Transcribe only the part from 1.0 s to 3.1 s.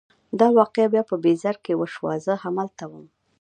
په بیزر کې وشوه، زه همالته وم.